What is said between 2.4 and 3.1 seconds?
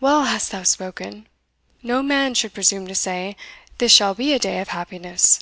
presume to